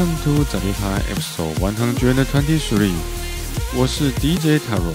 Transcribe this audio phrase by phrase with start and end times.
[0.00, 2.94] Welcome to 早地趴 Episode One Hundred Twenty Three，
[3.76, 4.94] 我是 DJ Taro。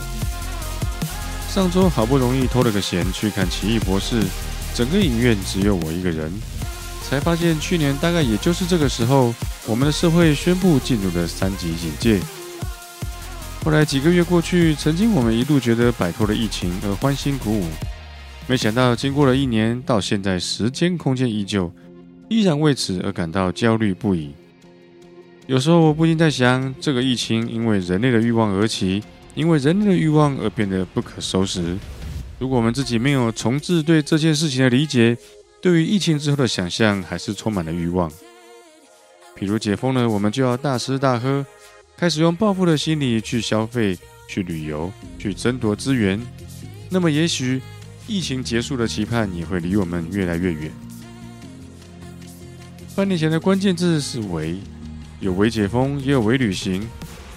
[1.48, 4.24] 上周好不容易偷了个闲去看《奇异博士》，
[4.74, 6.32] 整个影院只有我一个人，
[7.08, 9.32] 才发现去年大概也就是这个时候，
[9.68, 12.20] 我们的社会宣布进入了三级警戒。
[13.64, 17.68] 后来几个月过去，曾经我们一度觉得摆脱了疫情而欢欣鼓舞，
[18.48, 21.72] 没想到经过了一年，到现在时间空间依旧，
[22.28, 24.32] 依然为此而感到焦虑不已。
[25.48, 29.04] 有时候我不禁在想，这个疫情因为人类的欲望而起，
[29.36, 31.78] 因为人类的欲望而变得不可收拾。
[32.40, 35.16] 如果我们自己没有重置对这件事情的理解，
[35.62, 38.10] 对于疫情之后的想象还是充满了欲望。
[39.38, 41.46] 譬如解封了，我们就要大吃大喝，
[41.96, 43.96] 开始用报复的心理去消费、
[44.28, 46.20] 去旅游、去争夺资源。
[46.90, 47.62] 那么，也许
[48.08, 50.72] 疫情结束的期盼也会离我们越来越远。
[52.96, 54.58] 半年前的关键字是“为”。
[55.20, 56.88] 有微解封，也有微旅行。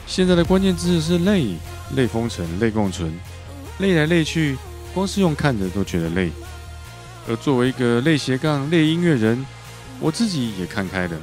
[0.06, 1.54] 现在的关键字是累，
[1.94, 3.12] 累封城，累共存，
[3.78, 4.56] 累来累去，
[4.94, 6.30] 光是用看的都觉得累。
[7.28, 9.44] 而作为一个累斜杠累音乐人，
[10.00, 11.16] 我自己也看开了。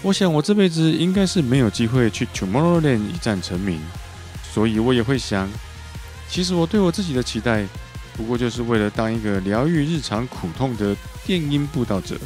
[0.00, 3.80] 我想我这辈子应该是没有机会去 Tomorrowland 一战成名，
[4.52, 5.50] 所以我也会想，
[6.28, 7.66] 其实我对我自己的期待，
[8.16, 10.96] 不过就是为了当一个疗愈日常苦痛的
[11.26, 12.16] 电音布道者。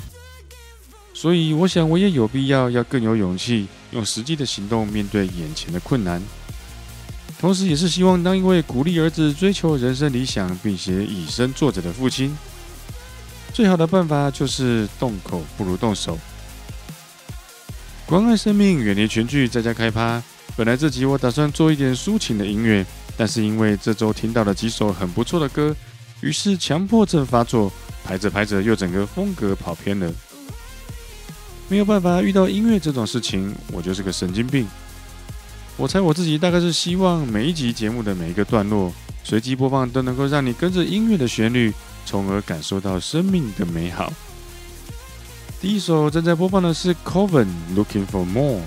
[1.23, 6.21] 所以，我想我也有必要要更有勇气，用实际的行动面对眼前的困难。
[7.39, 12.37] 同时，也是希望当一位鼓励儿子追求人生理想，并且以身作则的父亲。
[13.53, 16.19] 最好的办法就是动口不如动手，
[18.05, 20.21] 关爱生命，远离全剧，在家开趴。
[20.57, 22.85] 本来这集我打算做一点抒情的音乐，
[23.17, 25.73] 但是因为这周听到了几首很不错的歌，
[26.21, 27.73] 于是强迫症发作，
[28.03, 30.13] 排着排着又整个风格跑偏了。
[31.69, 34.67] 没有办法，遇到音乐这种事情，我就是个神经病。
[35.79, 38.93] 我猜我自己大概是希望每一集节目的每一个段落，
[39.25, 41.73] 随机播放都能够让你跟着音乐的旋律，
[42.05, 44.13] 从而感受到生命的美好。
[45.63, 48.61] 第一首正在播放的是 Coven Looking for More，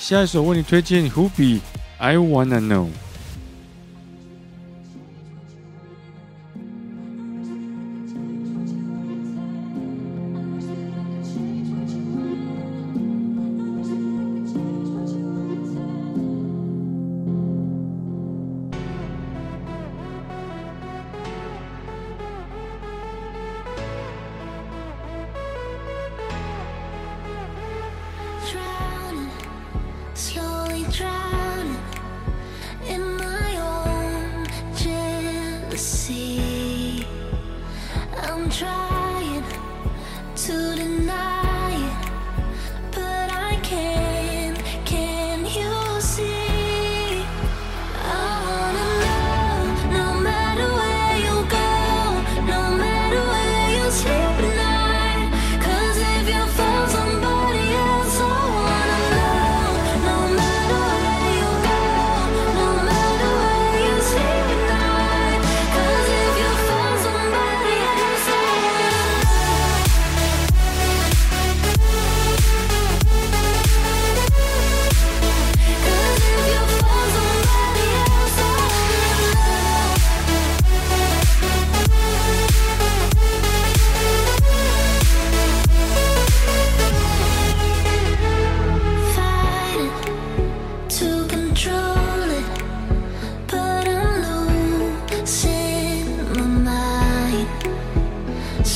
[0.00, 1.60] 下一首为你推荐 Hubi
[1.98, 2.88] I Wanna Know。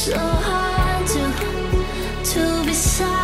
[0.02, 1.22] so hard to
[2.24, 3.21] to be silent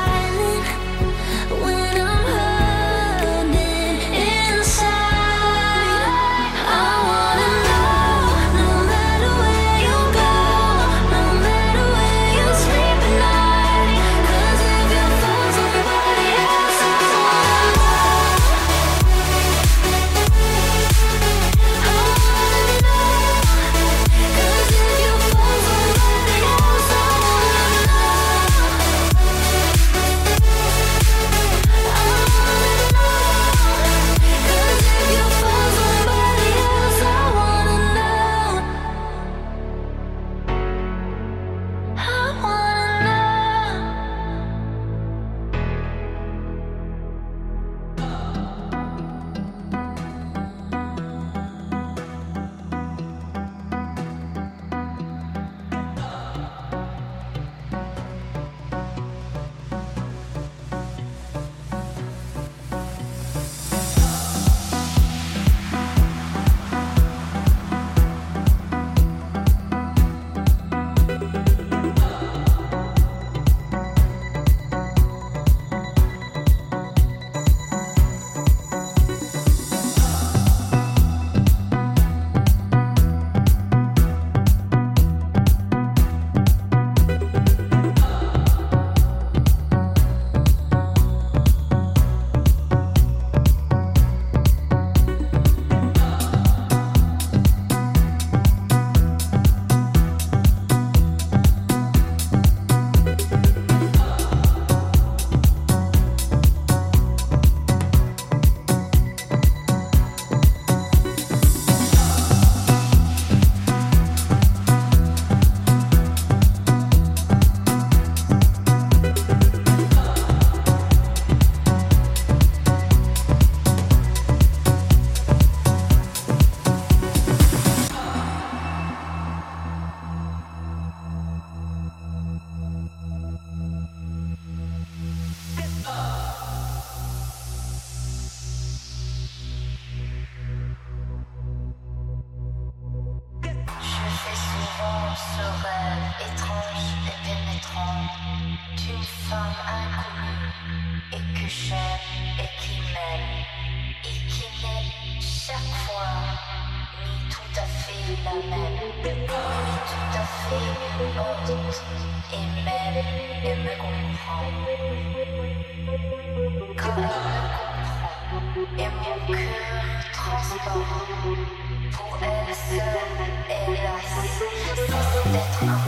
[174.68, 175.87] Feel so better.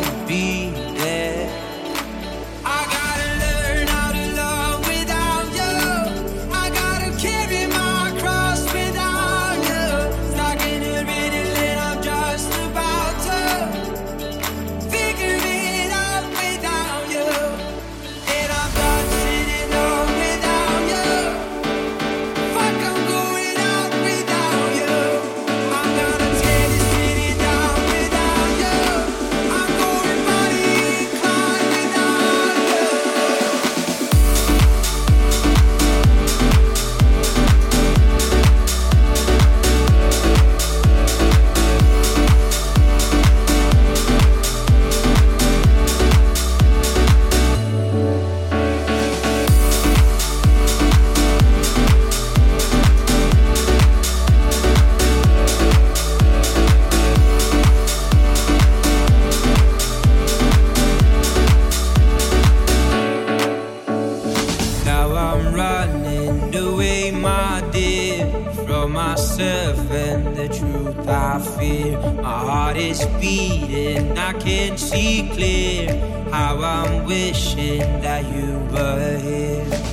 [72.91, 74.17] is beating.
[74.17, 75.95] I can see clear
[76.29, 79.90] how I'm wishing that you were here.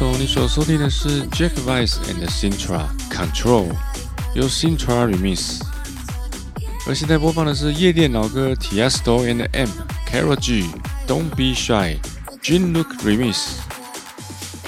[0.00, 3.66] 首你所收听的是 Jack Vice and Sintra Control，
[4.34, 5.60] 由 Sintra remix。
[6.86, 9.68] 而现在播放的是夜店老歌 Tiesto and M
[10.10, 10.64] Carol G
[11.06, 11.98] Don't Be Shy
[12.42, 13.36] Jean Luc remix。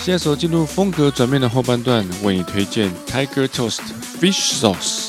[0.00, 3.80] 下首进入风格转变的后半段，为你推荐 Tiger Toast
[4.20, 5.01] Fish Sauce。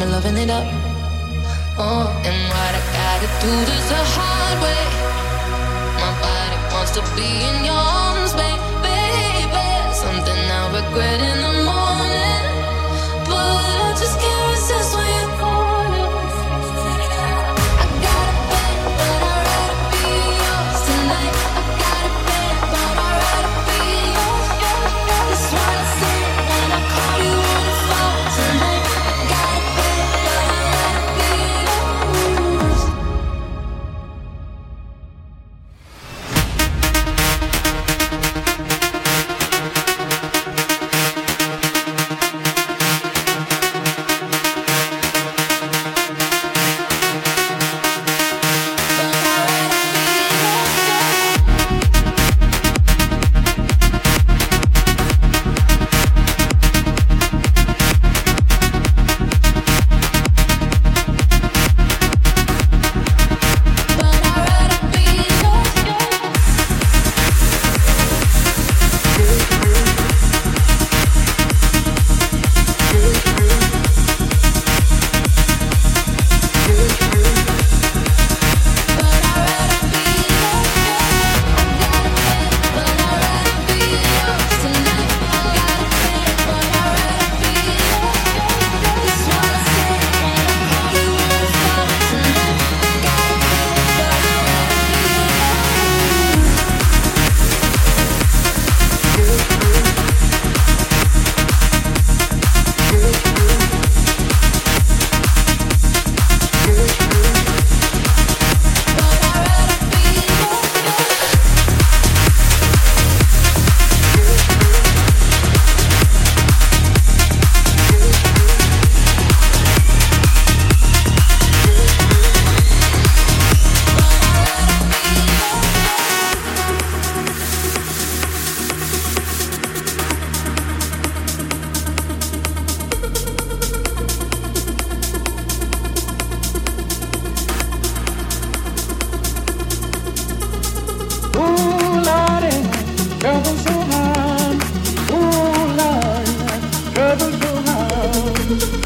[0.00, 0.66] When we're loving it up?
[1.78, 4.84] Oh, and what I gotta do this the hard way.
[6.00, 8.96] My body wants to be in your arms, baby.
[9.92, 11.99] Something I regret in the morning.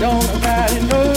[0.04, 1.13] don't matter no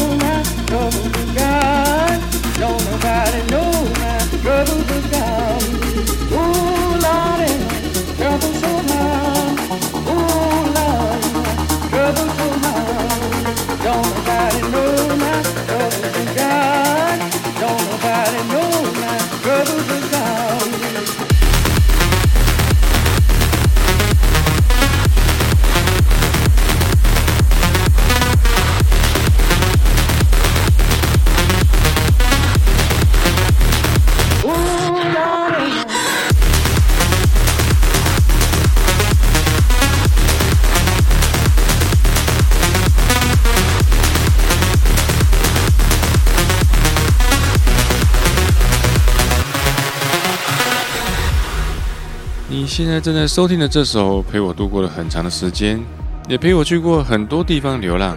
[52.78, 55.84] 现在正在收听的这首，陪我度过了很长的时间，
[56.30, 58.15] 也陪我去过很多地方流浪。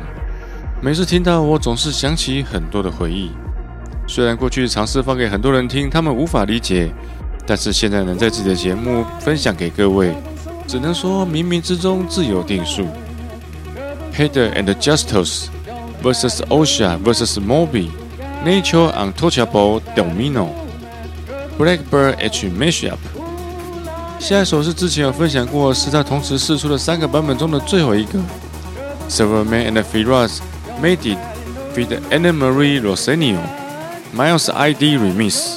[0.82, 3.30] 每次听到，我总是想起很多的回忆。
[4.06, 6.92] 虽然过去尝试放给很多人听，他们无法理解，
[7.46, 10.12] 但是现在能在自己的节目分享给各位，
[10.66, 12.86] 只能说冥冥之中自有定数。
[14.14, 15.46] Heather and Justus
[16.02, 16.42] vs.
[16.50, 17.38] Osha vs.
[17.40, 17.88] Moby
[18.44, 20.48] Nature Untouchable Domino
[21.58, 22.98] Blackbird H Mashup。
[24.20, 28.18] 下一首是之前有分享过，是他同时试出的三个版本中的最后一个。
[29.08, 30.40] server men and Firas
[30.80, 31.18] made it
[31.74, 33.40] feed Anna Marie Rosenio
[34.14, 35.56] Miles ID Remix。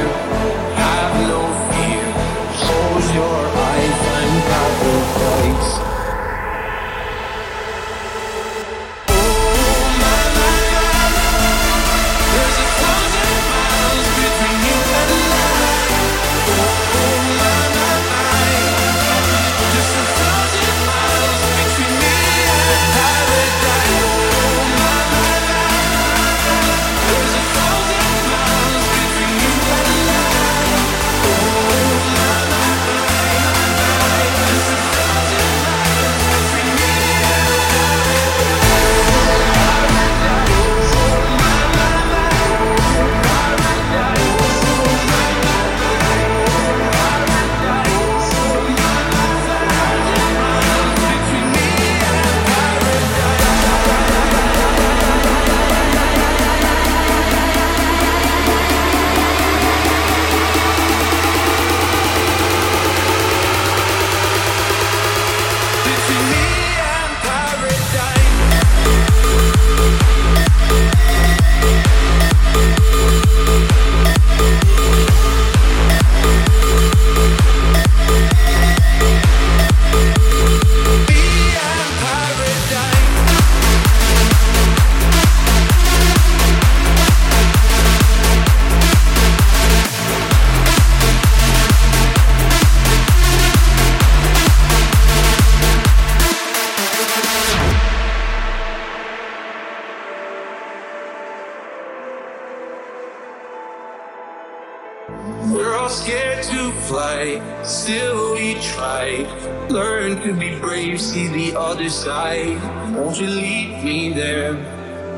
[111.89, 112.61] Side.
[112.93, 114.55] Won't you lead me there?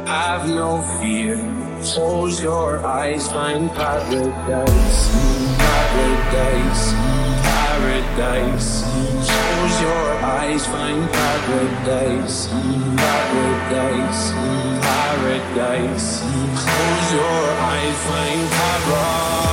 [0.05, 1.38] Have no fear.
[1.84, 4.99] Close your eyes, find paradise.
[5.57, 6.93] Paradise,
[7.43, 8.84] paradise.
[9.28, 12.47] Close your eyes, find paradise.
[13.03, 14.32] Paradise,
[14.88, 16.22] paradise.
[16.64, 19.53] Close your eyes, find paradise.